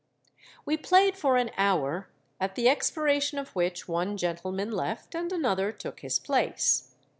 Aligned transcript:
We 0.65 0.77
played 0.77 1.15
for 1.15 1.37
an 1.37 1.51
hour, 1.59 2.07
at 2.39 2.55
the 2.55 2.67
expiration 2.67 3.37
of 3.37 3.49
which 3.55 3.87
one 3.87 4.17
gentleman 4.17 4.71
left 4.71 5.13
and 5.13 5.31
another 5.31 5.71
took 5.71 5.99
his 5.99 6.17
place. 6.17 6.95